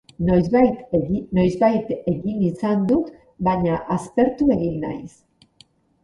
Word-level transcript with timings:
Noizbait 0.27 0.95
egin 2.11 2.39
izan 2.45 2.81
dut, 2.91 3.11
baina 3.49 3.75
aspertu 3.97 4.47
egiten 4.55 4.81
naiz. 4.87 5.13